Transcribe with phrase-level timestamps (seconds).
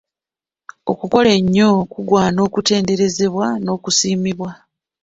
[0.91, 4.51] Okukola ennyo kugwana okutenderezebwa n'okusiimibwa